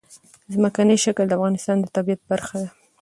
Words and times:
ځمکنی 0.53 0.95
شکل 1.05 1.25
د 1.27 1.33
افغانستان 1.37 1.77
د 1.79 1.85
طبیعت 1.95 2.21
برخه 2.31 2.55
ده. 2.61 2.69